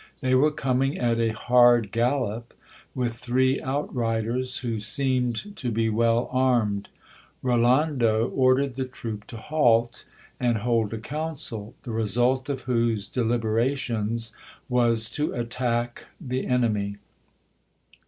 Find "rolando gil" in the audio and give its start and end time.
7.43-8.29